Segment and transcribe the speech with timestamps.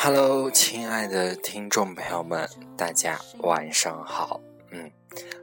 [0.00, 4.40] Hello，亲爱的听众朋友们，大家晚上好。
[4.70, 4.88] 嗯，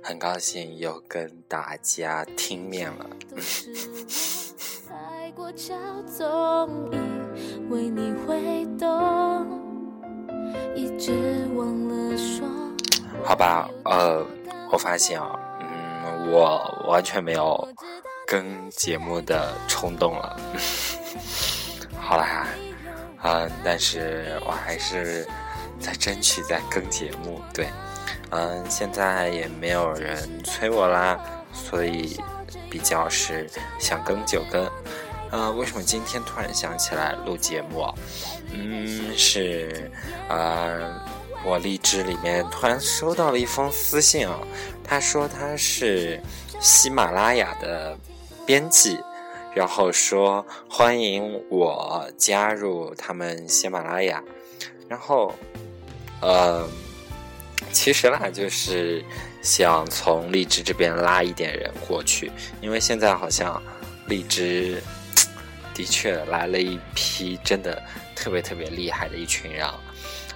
[0.02, 3.05] 很高兴又跟大家听面了。
[7.70, 8.14] 为你
[10.73, 12.48] 一直忘了说。
[13.26, 14.26] 好吧，呃，
[14.72, 17.67] 我发现啊，嗯，我完全没有
[18.26, 20.40] 跟节目的冲动了。
[22.00, 22.48] 好啦，
[23.26, 25.28] 嗯、但是我还是
[25.80, 27.42] 在争取在更节目。
[27.52, 27.68] 对，
[28.30, 31.20] 嗯、现在也没有人催我啦，
[31.52, 32.20] 所以
[32.70, 34.70] 比较是想更就更。
[35.32, 37.92] 呃，为什么今天突然想起来录节目？
[38.54, 39.92] 嗯，是，
[40.30, 40.94] 呃，
[41.44, 44.38] 我荔枝里面突然收到了一封私信啊，
[44.84, 46.22] 他说他是
[46.62, 47.98] 喜马拉雅的
[48.45, 49.00] 编辑，
[49.56, 54.22] 然后说欢迎我加入他们喜马拉雅，
[54.89, 55.34] 然后，
[56.22, 56.67] 呃，
[57.72, 59.03] 其实啦，就是
[59.42, 62.30] 想从荔枝这边拉一点人过去，
[62.61, 63.61] 因为现在好像
[64.08, 64.83] 荔枝
[65.73, 67.81] 的确来了一批真的
[68.14, 69.66] 特别特别厉害的一群人。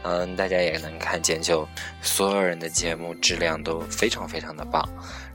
[0.02, 1.67] 嗯，大家也能看见，就
[2.02, 4.88] 所有人的节目质量都非常非常的棒，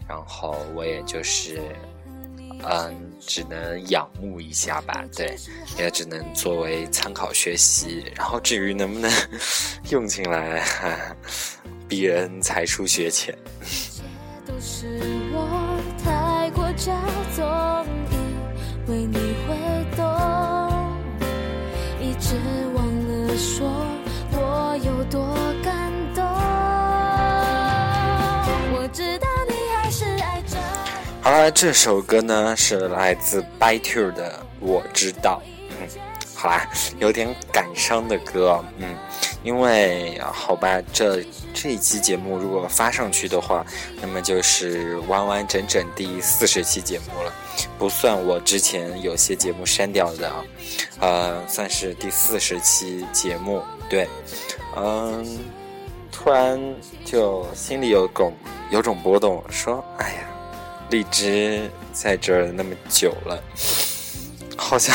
[0.09, 1.61] 然后我也就是，
[2.67, 5.37] 嗯，只能仰慕一下吧，对，
[5.79, 9.11] 也只能作为参考学习，然后至于能不能
[9.91, 11.17] 用进来，哈哈
[11.89, 13.37] 鄙人才疏学浅。
[14.47, 15.01] 都是
[15.33, 16.93] 我太过骄
[17.35, 17.45] 纵，
[18.11, 19.57] 以为你会
[19.97, 20.05] 懂，
[22.01, 22.37] 一直
[22.75, 23.69] 忘了说
[24.33, 25.37] 我有多
[31.25, 34.31] 好了，这首歌呢是来自 By Two 的
[34.61, 35.41] 《我知道》。
[35.71, 35.89] 嗯，
[36.35, 36.69] 好啦，
[36.99, 38.63] 有点感伤的歌。
[38.77, 38.95] 嗯，
[39.43, 41.25] 因为好吧，这
[41.55, 43.65] 这一期节目如果发上去的话，
[44.03, 47.33] 那么就是完完整整第四十期节目了，
[47.79, 50.45] 不算我之前有些节目删掉的啊，
[51.01, 53.63] 呃，算是第四十期节目。
[53.89, 54.07] 对，
[54.77, 55.39] 嗯，
[56.13, 56.61] 突然
[57.03, 58.31] 就心里有种
[58.69, 60.34] 有种波动，说，哎呀。
[60.91, 63.43] 荔枝在这儿那么久了，
[64.57, 64.95] 好像，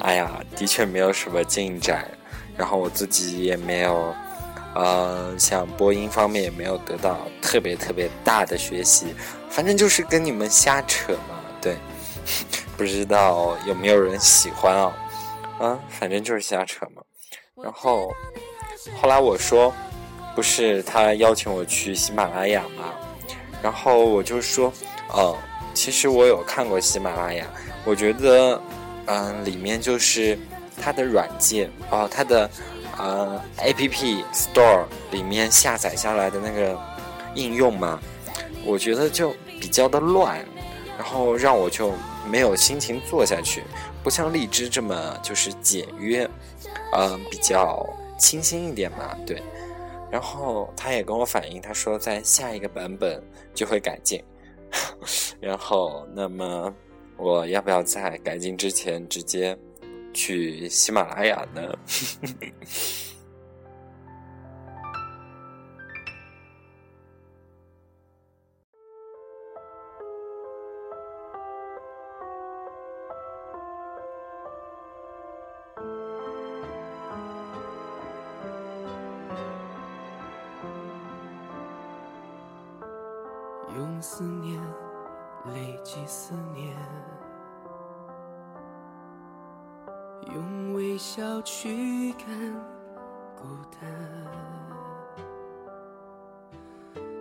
[0.00, 2.08] 哎呀，的确没有什么进展。
[2.56, 4.12] 然后我自己也没有，
[4.74, 9.14] 呃，像播音方面也没有得到特别特别大的学习。
[9.48, 11.76] 反正就是跟你们瞎扯嘛，对，
[12.76, 14.92] 不知道有没有人喜欢啊？
[15.60, 17.02] 啊，反正就是瞎扯嘛。
[17.62, 18.12] 然后
[19.00, 19.72] 后来我说，
[20.34, 22.92] 不是他邀请我去喜马拉雅吗？
[23.62, 24.72] 然后我就说，
[25.12, 25.36] 呃，
[25.74, 27.46] 其实我有看过喜马拉雅，
[27.84, 28.60] 我觉得，
[29.06, 30.38] 嗯、里面就是
[30.80, 32.50] 它的软件哦、它的
[32.96, 36.78] 呃 A P P Store 里面下载下来的那个
[37.34, 37.98] 应用嘛，
[38.64, 40.44] 我觉得就比较的乱，
[40.96, 41.92] 然后让我就
[42.28, 43.64] 没有心情做下去，
[44.02, 46.28] 不像荔枝这么就是简约，
[46.92, 47.84] 嗯、比较
[48.18, 49.42] 清新一点嘛，对。
[50.10, 53.22] 然后他也跟我反映，他说在下一个版本
[53.54, 54.22] 就会改进。
[55.40, 56.74] 然后，那么
[57.16, 59.56] 我要不要在改进之前直接
[60.12, 61.74] 去喜马拉雅呢？
[90.98, 92.26] 微笑驱赶
[93.36, 93.88] 孤单，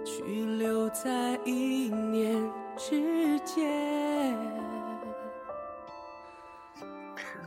[0.04, 0.24] 去
[0.58, 2.42] 留在一念
[2.76, 4.36] 之间。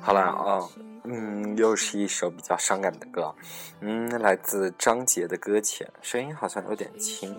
[0.01, 0.71] 好啦，哦，
[1.03, 3.35] 嗯，又是一首比较伤感的歌，
[3.81, 7.35] 嗯，来自张杰的《搁浅》，声音好像有点轻。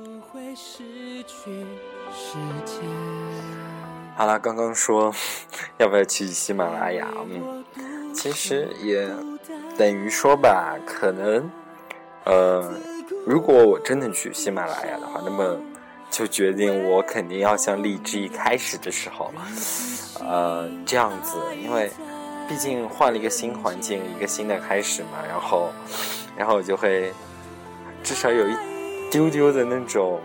[4.18, 5.14] 好了，刚刚说
[5.80, 7.61] 要不要去喜马拉雅，嗯，
[8.22, 9.10] 其实也
[9.76, 11.50] 等于说吧，可能，
[12.24, 12.72] 呃，
[13.26, 15.58] 如果我真的去喜马拉雅的话，那么
[16.12, 19.34] 就决定我肯定要像荔枝一开始的时候，
[20.20, 21.90] 呃，这样子，因为
[22.48, 25.72] 毕竟换了一个新环境，一个新的开始嘛，然后，
[26.38, 27.12] 然后我就会
[28.04, 28.56] 至少有一
[29.10, 30.22] 丢丢的那种，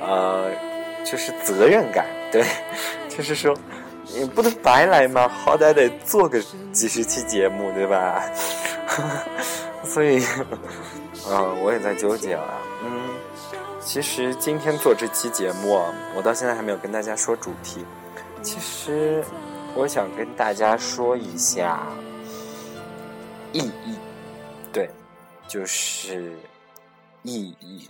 [0.00, 0.50] 呃，
[1.04, 2.44] 就是责任感，对，
[3.08, 3.56] 就是说
[4.14, 6.40] 你不能白来嘛，好歹得做个
[6.72, 8.22] 几十期节目，对吧？
[9.84, 10.24] 所以，
[11.28, 12.54] 嗯， 我也在纠结了。
[12.84, 13.08] 嗯，
[13.80, 15.82] 其实今天做这期节目，
[16.14, 17.84] 我到现在还没有跟大家说主题。
[18.42, 19.24] 其实，
[19.74, 21.80] 我想跟大家说一下
[23.52, 23.96] 意义，
[24.72, 24.90] 对，
[25.46, 26.34] 就是
[27.22, 27.88] 意义。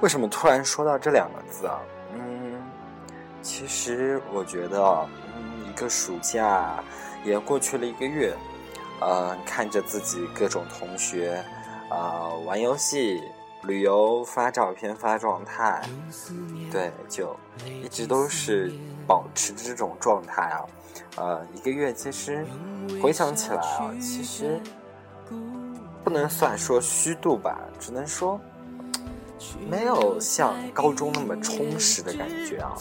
[0.00, 1.78] 为什么突然说到这两个字啊？
[2.14, 2.62] 嗯，
[3.42, 5.06] 其实我觉得，
[5.36, 6.82] 嗯，一个暑假
[7.22, 8.34] 也过去了一个月，
[9.02, 11.44] 呃，看着自己各种同学，
[11.90, 13.22] 啊，玩游戏、
[13.64, 15.82] 旅游、发照片、发状态，
[16.72, 17.36] 对，就
[17.66, 18.72] 一直都是
[19.06, 20.64] 保持这种状态啊。
[21.16, 22.46] 呃，一个月其实
[23.02, 24.58] 回想起来啊，其实
[26.02, 28.40] 不能算说虚度吧，只能说。
[29.68, 32.74] 没有像高中那么充实的感觉啊，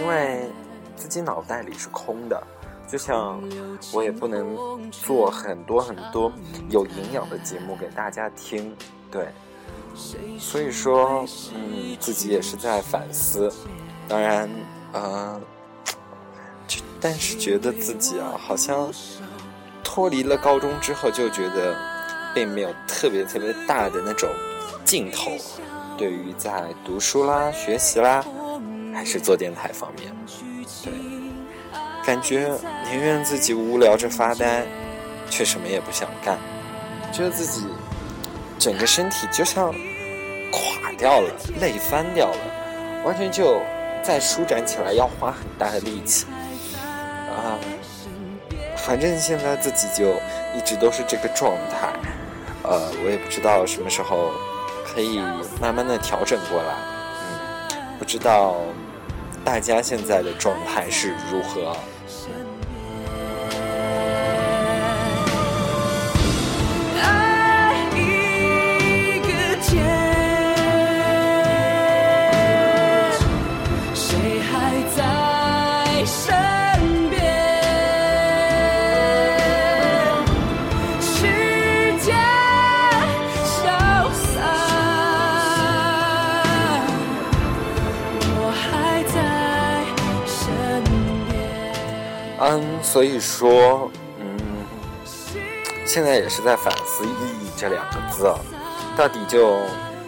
[0.00, 0.50] 因为
[0.96, 2.42] 自己脑袋里是空的，
[2.86, 3.42] 就像
[3.92, 6.32] 我也不能做很多很多
[6.68, 8.74] 有营养的节目给大家听，
[9.10, 9.28] 对，
[10.38, 13.52] 所以说，嗯，自己也是在反思，
[14.08, 14.48] 当然，
[14.92, 15.40] 呃，
[17.00, 18.92] 但是觉得自己啊，好像
[19.82, 21.76] 脱离了高中之后，就觉得
[22.34, 24.28] 并没有特别特别大的那种
[24.84, 25.32] 劲头。
[26.00, 28.24] 对于在读书啦、学习啦，
[28.94, 30.10] 还是做电台方面，
[30.82, 30.90] 对，
[32.02, 32.50] 感觉
[32.90, 34.64] 宁愿自己无聊着发呆，
[35.28, 36.38] 却什么也不想干，
[37.12, 37.66] 觉得自己
[38.58, 39.70] 整个身体就像
[40.50, 41.30] 垮掉了、
[41.60, 43.60] 累翻掉了，完全就
[44.02, 46.24] 再舒展起来要花很大的力气
[47.28, 47.60] 啊。
[48.74, 50.14] 反正现在自己就
[50.56, 51.92] 一直都是这个状态，
[52.62, 54.32] 呃，我也不知道什么时候。
[54.92, 55.20] 可以
[55.60, 56.74] 慢慢的调整过来，
[57.72, 58.56] 嗯，不知道
[59.44, 61.76] 大家现在的状态是如何。
[92.90, 93.88] 所以说，
[94.18, 94.36] 嗯，
[95.86, 98.24] 现在也是在反思“意义”这两个字，
[98.98, 99.60] 到底就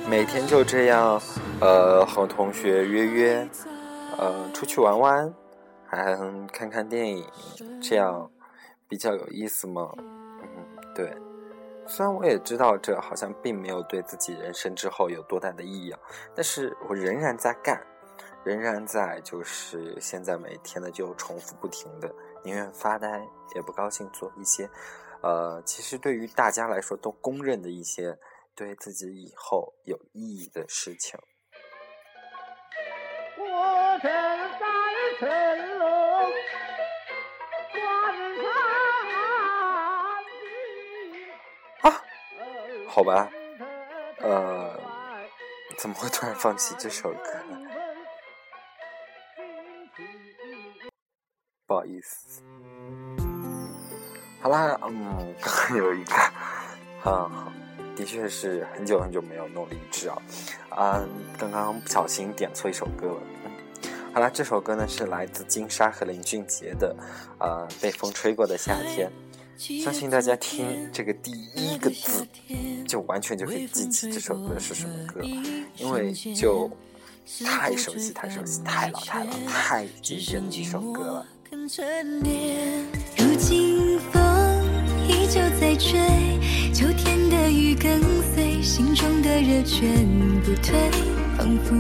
[0.08, 1.22] 每天就这样，
[1.60, 3.48] 呃，和同学约约，
[4.18, 5.32] 呃，出去玩玩，
[5.86, 6.16] 还
[6.52, 7.24] 看看电影，
[7.80, 8.28] 这样
[8.88, 9.88] 比较有意思吗？
[9.96, 10.48] 嗯，
[10.92, 11.16] 对。
[11.86, 15.94] 虽然我也知道这好像并没有对自己人生之后有多大的意义，
[16.34, 17.80] 但是我仍然在干。
[18.44, 22.12] 仍然在，就是现在每天的就重复不停的，
[22.44, 24.68] 宁愿发呆也不高兴做一些，
[25.22, 28.18] 呃，其实对于大家来说都公认的一些
[28.54, 31.18] 对自己以后有意义的事情。
[33.38, 34.66] 我正在
[35.18, 35.86] 城楼
[41.82, 42.02] 啊，
[42.88, 43.30] 好吧，
[44.18, 44.78] 呃，
[45.78, 47.42] 怎么会突然放弃这首歌
[51.82, 52.40] 好意思，
[54.40, 56.14] 好啦，嗯，刚刚有一个，
[57.04, 57.28] 嗯，
[57.96, 60.22] 的确是很久很久没有弄励志啊，
[60.70, 61.04] 啊，
[61.36, 63.22] 刚刚不小心点错一首歌了，
[64.14, 66.94] 好啦，这首歌呢是来自金莎和林俊杰的，
[67.40, 69.10] 呃，被风吹过的夏天，
[69.56, 72.24] 相信大家听这个第一个字，
[72.86, 75.20] 就完全就可以记起这首歌是什么歌，
[75.74, 76.70] 因为就
[77.44, 81.26] 太熟悉，太熟悉，太老，太老，太经典的一首歌了。
[81.54, 84.64] 如今风
[85.06, 86.00] 依旧在吹，
[86.72, 88.00] 秋天的雨跟
[88.34, 89.86] 随，心中的热全
[90.40, 90.74] 不退，
[91.36, 91.76] 仿佛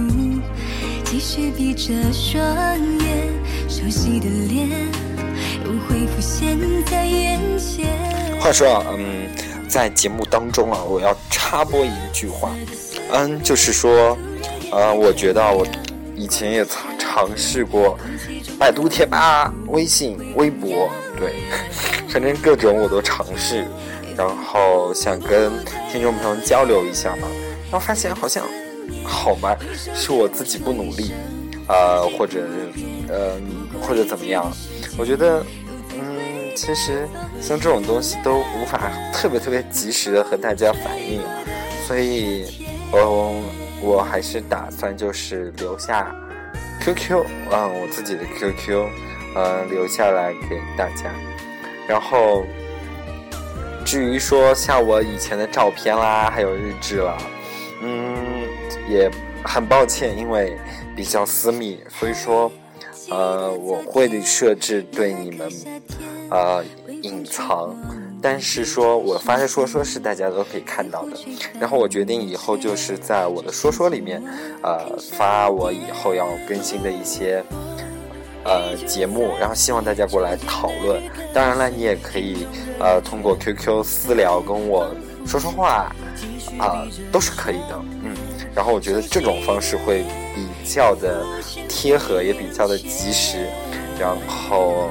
[1.06, 2.44] 继续闭着双
[3.00, 3.32] 眼，
[3.66, 4.68] 熟悉的脸
[5.64, 8.38] 又会浮现在眼前。
[8.38, 9.26] 话说啊，嗯，
[9.66, 12.50] 在节目当中啊，我要插播一句话，
[13.10, 14.18] 嗯，就是说，
[14.70, 15.66] 呃，我觉得我
[16.14, 17.98] 以前也曾尝试过。
[18.58, 20.88] 百度贴吧、微信、微博，
[21.18, 21.34] 对，
[22.08, 23.66] 反正各种我都尝试，
[24.16, 25.52] 然后想跟
[25.90, 27.28] 听众朋友交流一下嘛，
[27.70, 28.44] 然后发现好像，
[29.04, 29.54] 好吧，
[29.94, 31.12] 是我自己不努力，
[31.68, 32.46] 呃，或者，
[33.08, 33.32] 呃，
[33.82, 34.50] 或者怎么样？
[34.96, 35.44] 我觉得，
[35.94, 37.06] 嗯，其实
[37.42, 41.20] 像这种东西都无法特别特别及时的和大家反映，
[41.86, 42.46] 所以，
[42.92, 43.42] 嗯，
[43.82, 46.14] 我还是打算就是留下
[46.84, 48.88] QQ，嗯，我自己的 QQ，
[49.36, 51.12] 嗯，留下来给大家。
[51.86, 52.44] 然后，
[53.84, 57.16] 至于说像我以前的照片啦，还有日志啦，
[57.82, 58.46] 嗯，
[58.88, 59.10] 也
[59.44, 60.56] 很抱歉，因为
[60.96, 62.50] 比较私密，所以说。
[63.10, 65.50] 呃，我会设置对你们，
[66.30, 66.64] 呃，
[67.02, 67.76] 隐藏，
[68.22, 71.16] 但是说我发的说说是大家都可以看到的。
[71.58, 74.22] 然后我决定以后就是在我的说说里面，
[74.62, 77.44] 呃，发我以后要更新的一些，
[78.44, 81.02] 呃，节目，然后希望大家过来讨论。
[81.34, 82.46] 当然了，你也可以
[82.78, 84.88] 呃通过 QQ 私聊跟我
[85.26, 85.92] 说说话，
[86.58, 87.84] 啊，都是可以的。
[88.04, 88.14] 嗯，
[88.54, 91.26] 然后我觉得这种方式会比较的。
[91.74, 93.48] 贴合也比较的及时，
[93.98, 94.90] 然后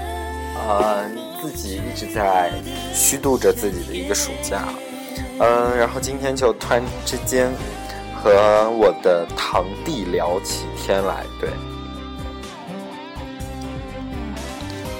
[0.71, 1.03] 呃，
[1.41, 2.49] 自己一直在
[2.93, 4.69] 虚度着自己的一个暑假，
[5.37, 7.51] 嗯，然后今天就突然之间
[8.15, 11.49] 和我的堂弟聊起天来，对，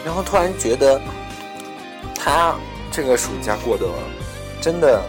[0.03, 0.99] 然后突然觉得
[2.13, 2.53] 他
[2.91, 3.87] 这个暑假过得
[4.59, 5.01] 真的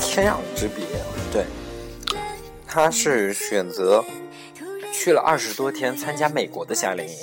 [0.00, 0.84] 天壤之别，
[1.30, 1.44] 对，
[2.66, 4.04] 他是选择
[4.92, 7.14] 去了二十多天参加美国的夏令营。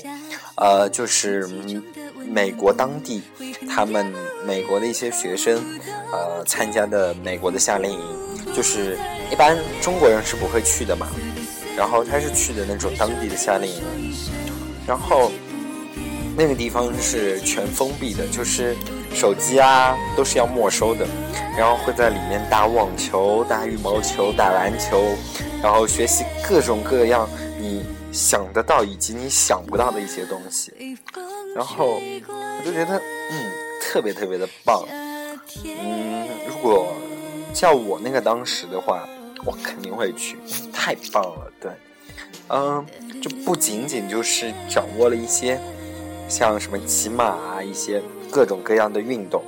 [0.58, 1.46] 呃，就是
[2.28, 3.22] 美国当地，
[3.70, 4.14] 他们
[4.46, 5.64] 美国的一些学生，
[6.12, 8.00] 呃，参加的美国的夏令营，
[8.54, 8.98] 就是
[9.32, 11.08] 一般中国人是不会去的嘛。
[11.78, 14.16] 然后他是去的那种当地的夏令营，
[14.88, 15.32] 然后
[16.38, 18.76] 那个地方是全封闭的，就是
[19.14, 21.06] 手机啊都是要没收的，
[21.58, 25.16] 然后会在里面打网球、打羽毛球、打篮球，
[25.62, 27.30] 然后学习各种各样
[27.60, 27.86] 你。
[28.16, 30.98] 想得到以及你想不到的一些东西，
[31.54, 34.86] 然后我就觉得嗯特别特别的棒，
[35.66, 36.96] 嗯如果
[37.54, 39.06] 叫我那个当时的话，
[39.44, 40.38] 我肯定会去，
[40.72, 41.72] 太棒了，对，
[42.48, 42.86] 嗯
[43.22, 45.60] 就不仅仅就是掌握了一些
[46.30, 49.44] 像什么骑马啊一些各种各样的运动，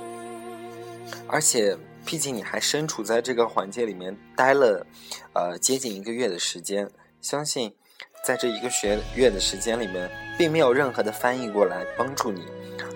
[1.26, 4.86] 而且毕竟你还身处在这个环境里面待了
[5.32, 6.90] 呃接近一个月的时间，
[7.22, 7.72] 相信。
[8.22, 12.46] 在这一个学月的时间里面，并没有任何的翻译过来帮助你，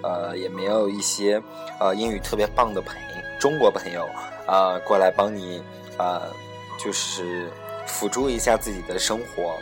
[0.02, 1.40] 呃，也没有一些
[1.80, 2.96] 呃英语特别棒的朋
[3.40, 4.08] 中国朋友
[4.46, 5.62] 啊过来帮你
[5.96, 6.22] 啊，
[6.78, 7.50] 就是
[7.86, 9.56] 辅助一下自己的生活，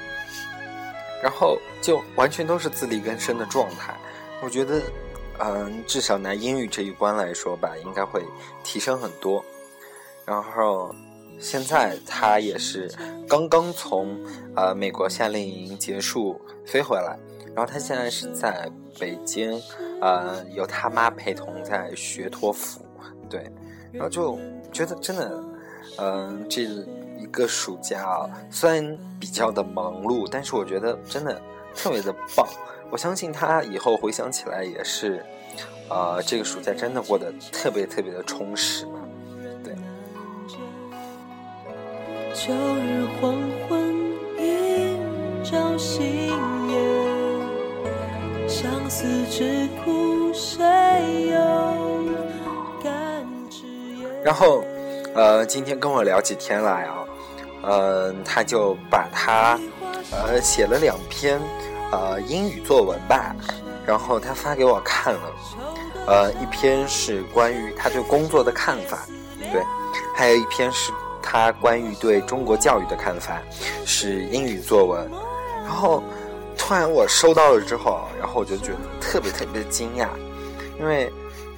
[1.23, 3.95] 然后就完全都是自力更生的状态。
[4.43, 4.83] 我觉得，
[5.39, 8.23] 嗯，至少拿英语这一关来说吧，应该会
[8.63, 9.45] 提升很多。
[10.27, 10.95] 然后。
[11.41, 12.89] 现在他也是
[13.27, 14.17] 刚刚从
[14.55, 17.19] 呃美国夏令营结束飞回来，
[17.55, 19.61] 然后他现在是在北京，
[20.01, 22.85] 呃有他妈陪同在学托福，
[23.29, 23.51] 对，
[23.91, 24.39] 然后就
[24.71, 25.45] 觉得真的，
[25.97, 31.41] 嗯这一个暑假啊，虽然比较的忙碌，但是我觉得真的
[31.75, 32.47] 特别的棒。
[32.91, 35.25] 我相信他以后回想起来也是，
[35.89, 38.87] 呃这个暑假真的过得特别特别的充实。
[42.33, 43.35] 旧日黄
[43.69, 43.93] 昏，
[44.39, 44.97] 映
[45.43, 46.27] 照星
[46.71, 46.79] 夜，
[48.49, 50.65] 相思之苦，谁
[51.33, 51.41] 又？
[54.23, 54.63] 然后，
[55.15, 57.05] 呃，今天跟我聊起天来啊，
[57.63, 59.59] 嗯，他就把他
[60.13, 61.41] 呃写了两篇
[61.91, 63.35] 呃英语作文吧，
[63.85, 65.21] 然后他发给我看了，
[66.07, 69.05] 呃，一篇是关于他对工作的看法，
[69.53, 69.61] 对，
[70.15, 70.93] 还有一篇是。
[71.23, 73.41] 他关于对中国教育的看法
[73.85, 75.09] 是英语作文，
[75.65, 76.03] 然后
[76.57, 80.09] 突然我收到了之后，然后我就觉得特别特别的惊讶，
[80.79, 81.11] 因为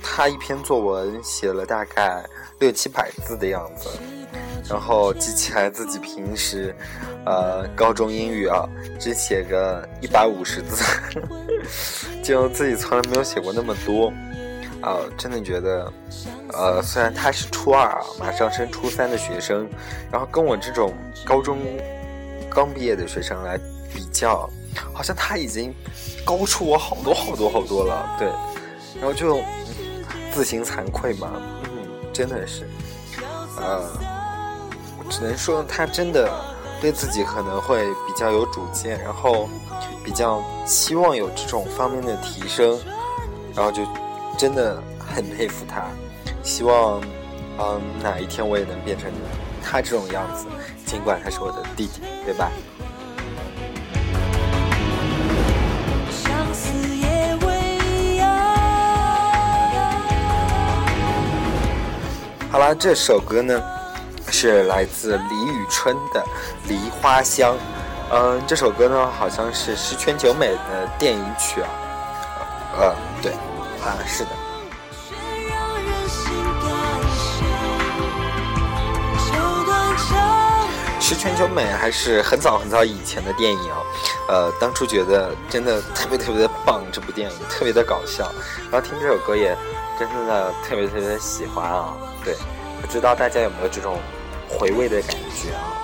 [0.02, 2.24] 他一篇作文写了大概
[2.58, 3.88] 六七百字的样子，
[4.68, 6.74] 然后记起来自己平时
[7.24, 10.84] 呃高中英语啊只写个一百五十字，
[12.22, 14.12] 就自己从来没有写过那么多。
[14.82, 15.92] 啊，真的觉得，
[16.54, 19.68] 呃，虽然他是初二啊，马上升初三的学生，
[20.10, 20.94] 然后跟我这种
[21.24, 21.58] 高中
[22.50, 23.58] 刚毕业的学生来
[23.92, 24.48] 比较，
[24.92, 25.74] 好像他已经
[26.24, 28.28] 高出我好多好多好多了，对，
[29.00, 29.40] 然后就
[30.32, 31.30] 自行惭愧嘛？
[31.64, 32.68] 嗯，真的是，
[33.58, 33.82] 呃，
[35.08, 36.30] 只能说他真的
[36.80, 39.48] 对自己可能会比较有主见，然后
[40.04, 42.78] 比较期望有这种方面的提升，
[43.54, 43.82] 然后就
[44.36, 45.84] 真的很佩服他，
[46.42, 47.00] 希望
[47.58, 49.10] 嗯哪一天我也能变成
[49.62, 50.46] 他这种样子，
[50.84, 52.50] 尽管他是我的弟弟，对吧？
[62.50, 63.62] 好啦，这首歌呢
[64.30, 66.20] 是来自李宇春的
[66.68, 67.54] 《梨花香》。
[68.10, 71.68] 嗯，这首歌呢好像是十全九美的电影曲啊。
[72.78, 73.32] 呃，对，
[73.82, 74.41] 啊，是的。
[81.12, 83.82] 实全球美还是很早很早以前的电影啊。
[84.28, 88.30] 呃，当初觉得真的特别特别的棒，这部电影特别的搞笑，
[88.70, 89.56] 然后听这首歌也
[89.98, 91.94] 真的特别特别的喜欢啊。
[92.24, 92.34] 对，
[92.80, 93.98] 不知道大家有没有这种
[94.48, 95.82] 回味的感觉啊？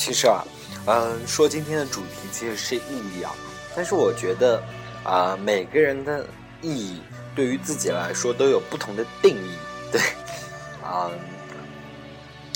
[0.00, 0.42] 其实啊，
[0.86, 2.80] 嗯，说今天的主题其实是意
[3.14, 3.34] 义啊，
[3.76, 4.62] 但是我觉得
[5.04, 6.24] 啊，每个人的
[6.62, 7.02] 意义
[7.36, 9.52] 对于自己来说都有不同的定义，
[9.92, 10.00] 对，
[10.90, 11.18] 嗯，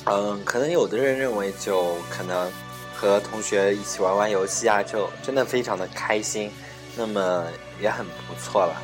[0.07, 2.51] 嗯，可能有的人认为就可能
[2.97, 6.51] 和同学一起玩玩游戏啊，就真的非常的开心，
[6.97, 7.45] 那么
[7.79, 8.81] 也很不错了。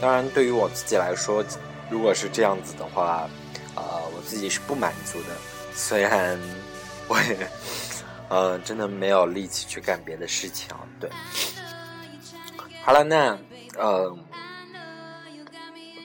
[0.00, 1.44] 当然，对于我自己来说，
[1.88, 3.30] 如果是这样子的话，
[3.76, 5.36] 呃，我自己是不满足的，
[5.72, 6.36] 虽然
[7.06, 7.48] 我也。
[8.32, 11.10] 呃，真的没有力气去干别的事情，对。
[12.82, 13.38] 好了，那
[13.76, 14.16] 呃，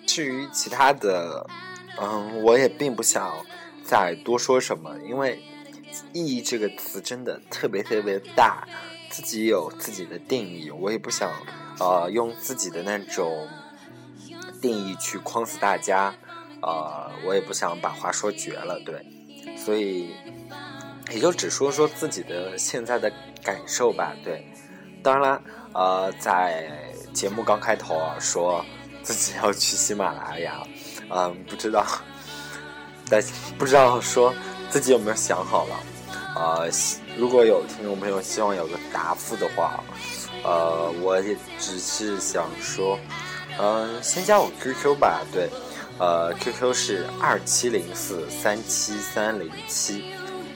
[0.05, 1.49] 至于其他的，
[1.97, 3.33] 嗯，我也并不想
[3.81, 5.41] 再多说什么，因为
[6.11, 8.67] “意义”这个词真的特别特别大，
[9.09, 11.31] 自己有自己的定义，我也不想
[11.79, 13.47] 呃用自己的那种
[14.61, 16.13] 定义去框死大家，
[16.61, 19.05] 呃，我也不想把话说绝了，对，
[19.55, 20.13] 所以。
[21.11, 23.11] 也就只说说自己的现在的
[23.43, 24.13] 感受吧。
[24.23, 24.45] 对，
[25.01, 25.41] 当然啦，
[25.73, 26.69] 呃，在
[27.13, 28.63] 节目刚开头啊，说
[29.03, 30.61] 自己要去喜马拉雅，
[31.09, 31.85] 嗯，不知道，
[33.09, 33.23] 但
[33.57, 34.33] 不知道说
[34.69, 35.75] 自己有没有想好了。
[36.35, 36.69] 呃，
[37.17, 39.83] 如果有听众朋友希望有个答复的话，
[40.43, 42.99] 呃，我也只是想说，
[43.57, 45.21] 嗯，先加我 QQ 吧。
[45.31, 45.49] 对，
[45.97, 50.03] 呃，QQ 是二七零四三七三零七。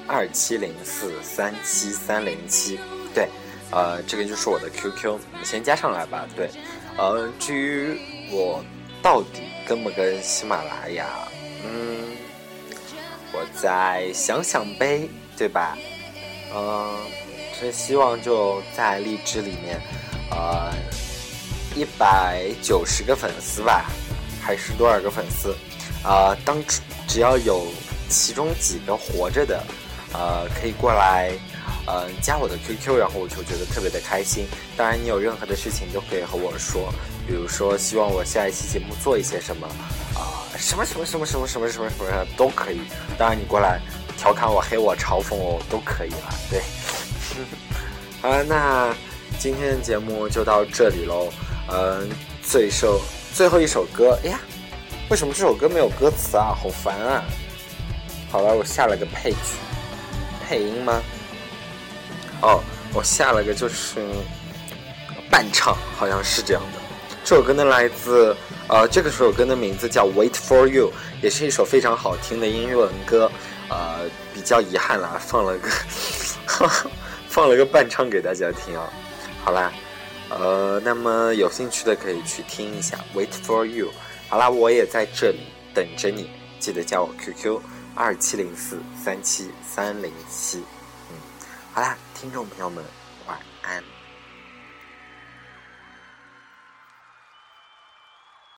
[0.08, 2.80] 二七零四三七三零七，
[3.14, 3.30] 对，
[3.72, 6.28] 呃，这个就是我的 QQ，你先加上来吧。
[6.36, 6.50] 对，
[6.98, 7.98] 呃，至于
[8.30, 8.64] 我
[9.02, 11.06] 到底跟不跟喜马拉雅，
[11.64, 12.16] 嗯，
[13.32, 15.78] 我再想想呗，对吧？
[16.54, 16.98] 嗯，
[17.60, 19.80] 真希望就在荔枝里面，
[20.32, 20.74] 呃，
[21.76, 23.90] 一百九十个粉丝吧，
[24.42, 25.56] 还是多少个粉丝？
[26.04, 27.68] 啊，当初只要有
[28.10, 29.64] 其中几个活着的。
[30.14, 31.32] 呃，可以过来，
[31.86, 34.46] 呃，加我的 QQ，然后我就觉得特别的开心。
[34.76, 36.94] 当然，你有任何的事情都可以和我说，
[37.26, 39.68] 比如说希望我下一期节目做一些什么，
[40.16, 42.82] 啊，什么什么什么什么什么什么什么都可以。
[43.18, 43.80] 当然，你过来
[44.18, 46.34] 调侃我、黑我、嘲讽我都可以了。
[46.50, 46.62] 对，
[48.22, 48.94] 好了，那
[49.40, 51.30] 今天的节目就到这里喽。
[51.70, 52.10] 嗯，
[52.44, 53.00] 最受
[53.34, 54.40] 最后一首歌，哎呀，
[55.10, 56.54] 为什么这首歌没有歌词啊？
[56.54, 57.24] 好烦啊！
[58.30, 59.38] 好了，我下了个配曲。
[60.52, 61.02] 配音吗？
[62.42, 62.62] 哦，
[62.94, 64.06] 我下了个就是
[65.30, 66.80] 伴唱，好像是这样的。
[67.24, 68.36] 这首歌呢来自
[68.68, 70.90] 呃，这个首歌的名字叫《Wait for You》，
[71.24, 73.32] 也是一首非常好听的英文歌。
[73.70, 74.00] 呃，
[74.34, 75.70] 比较遗憾啦，放了个
[77.30, 78.92] 放了个伴唱给大家听啊。
[79.46, 79.72] 好啦，
[80.28, 83.88] 呃，那么有兴趣的可以去听一下《Wait for You》。
[84.28, 87.62] 好啦，我也在这里等着你，记得加我 QQ。
[87.94, 90.64] 二七零四三七三零七，
[91.10, 91.18] 嗯，
[91.74, 92.84] 好啦，听众朋友们，